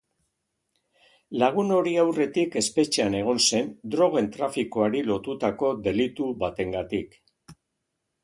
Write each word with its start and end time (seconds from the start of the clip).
Lagun 1.41 1.73
hori 1.75 1.91
aurretik 2.03 2.55
espetxean 2.61 3.17
egon 3.19 3.43
zen 3.45 3.69
drogen 3.95 4.31
trafikoari 4.37 5.03
lotutako 5.11 5.71
delitu 5.89 6.33
batengatik. 6.45 7.17